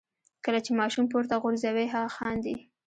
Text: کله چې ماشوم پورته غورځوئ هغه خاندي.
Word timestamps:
کله 0.45 0.59
چې 0.65 0.71
ماشوم 0.79 1.05
پورته 1.11 1.35
غورځوئ 1.43 1.85
هغه 1.93 2.09
خاندي. 2.17 2.55